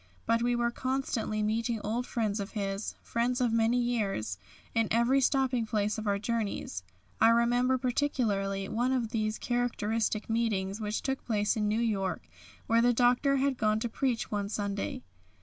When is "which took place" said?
10.81-11.55